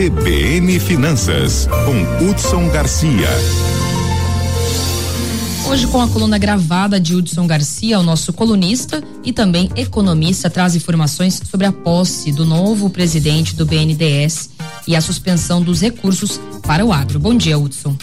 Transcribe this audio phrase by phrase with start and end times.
[0.00, 3.28] CBN Finanças, com Hudson Garcia.
[5.68, 10.74] Hoje, com a coluna gravada de Hudson Garcia, o nosso colunista e também economista, traz
[10.74, 14.48] informações sobre a posse do novo presidente do BNDES
[14.88, 17.18] e a suspensão dos recursos para o agro.
[17.18, 17.94] Bom dia, Hudson.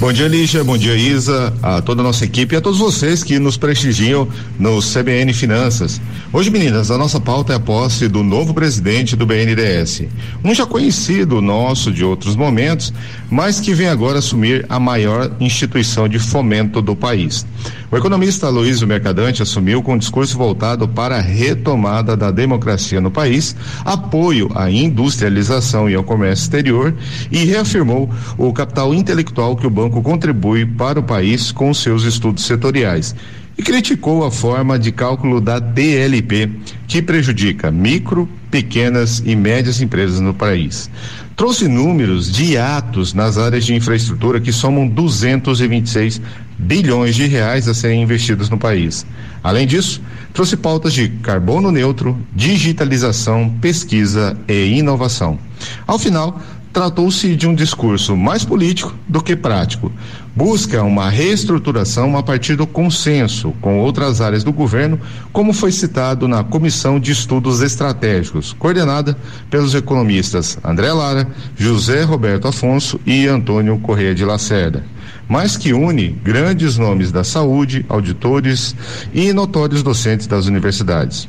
[0.00, 0.64] Bom dia, Lígia.
[0.64, 4.26] Bom dia, Isa, a toda a nossa equipe e a todos vocês que nos prestigiam
[4.58, 6.00] no CBN Finanças.
[6.32, 10.04] Hoje, meninas, a nossa pauta é a posse do novo presidente do BNDES.
[10.42, 12.94] Um já conhecido nosso de outros momentos,
[13.30, 17.44] mas que vem agora assumir a maior instituição de fomento do país.
[17.90, 23.10] O economista Aloysio Mercadante assumiu com um discurso voltado para a retomada da democracia no
[23.10, 26.94] país, apoio à industrialização e ao comércio exterior
[27.32, 32.44] e reafirmou o capital intelectual que o banco contribui para o país com seus estudos
[32.44, 33.14] setoriais
[33.58, 36.50] e criticou a forma de cálculo da DLP,
[36.88, 40.90] que prejudica micro, pequenas e médias empresas no país.
[41.36, 46.20] Trouxe números de atos nas áreas de infraestrutura que somam 226
[46.58, 49.06] bilhões de reais a serem investidos no país.
[49.42, 55.38] Além disso, trouxe pautas de carbono neutro, digitalização, pesquisa e inovação.
[55.86, 56.40] Ao final,
[56.72, 59.92] tratou-se de um discurso mais político do que prático.
[60.34, 64.98] Busca uma reestruturação a partir do consenso com outras áreas do governo,
[65.32, 69.16] como foi citado na Comissão de Estudos Estratégicos, coordenada
[69.50, 74.84] pelos economistas André Lara, José Roberto Afonso e Antônio Correia de Lacerda
[75.30, 78.74] mas que une grandes nomes da saúde, auditores
[79.14, 81.28] e notórios docentes das universidades.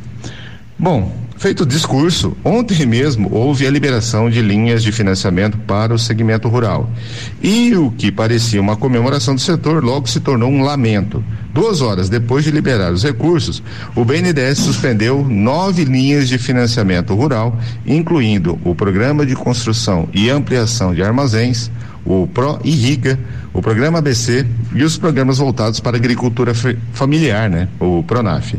[0.82, 6.00] Bom, feito o discurso, ontem mesmo houve a liberação de linhas de financiamento para o
[6.00, 6.90] segmento rural.
[7.40, 11.24] E o que parecia uma comemoração do setor logo se tornou um lamento.
[11.54, 13.62] Duas horas depois de liberar os recursos,
[13.96, 20.96] o BNDES suspendeu nove linhas de financiamento rural, incluindo o Programa de Construção e Ampliação
[20.96, 21.70] de Armazéns,
[22.04, 23.20] o Pro Irriga,
[23.54, 26.54] o Programa ABC e os programas voltados para a agricultura
[26.92, 27.68] familiar, né?
[27.80, 28.56] O Pronaf.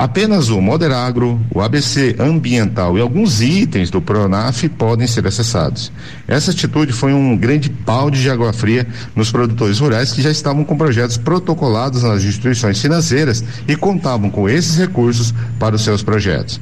[0.00, 5.92] Apenas o Moderagro, o ABC ambiental e alguns itens do Pronaf podem ser acessados.
[6.26, 10.64] Essa atitude foi um grande balde de água fria nos produtores rurais que já estavam
[10.64, 16.58] com projetos protocolados nas instituições financeiras e contavam com esses recursos para os seus projetos.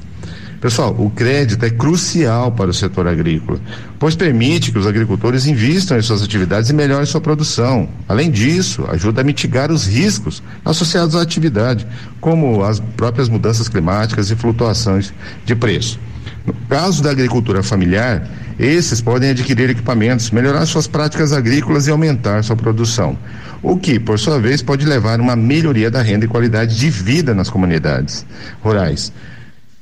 [0.61, 3.61] Pessoal, o crédito é crucial para o setor agrícola,
[3.97, 7.89] pois permite que os agricultores invistam em suas atividades e melhorem sua produção.
[8.09, 11.87] Além disso, ajuda a mitigar os riscos associados à atividade,
[12.21, 15.15] como as próprias mudanças climáticas e flutuações
[15.45, 16.01] de preço.
[16.45, 22.43] No caso da agricultura familiar, esses podem adquirir equipamentos, melhorar suas práticas agrícolas e aumentar
[22.43, 23.17] sua produção,
[23.63, 26.91] o que, por sua vez, pode levar a uma melhoria da renda e qualidade de
[26.91, 28.27] vida nas comunidades
[28.61, 29.13] rurais.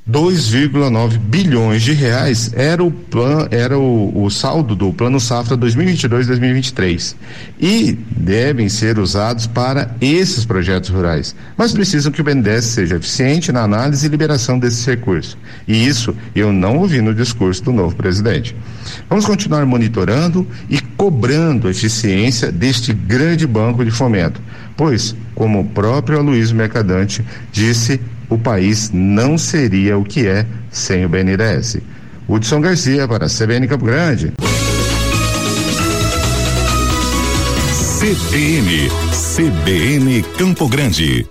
[0.09, 7.13] 2,9 bilhões de reais era o plan, era o, o saldo do Plano Safra 2022-2023
[7.59, 13.51] e devem ser usados para esses projetos rurais, mas precisam que o BNDES seja eficiente
[13.51, 15.37] na análise e liberação desses recursos.
[15.67, 18.55] E isso eu não ouvi no discurso do novo presidente.
[19.09, 24.41] Vamos continuar monitorando e cobrando a eficiência deste grande banco de fomento,
[24.77, 31.05] pois, como o próprio Aloysio Mercadante disse, o país não seria o que é sem
[31.05, 31.77] o BNDES.
[32.27, 34.33] Hudson Garcia para a CBN Campo Grande.
[37.99, 41.23] CBN, CBN Campo Grande.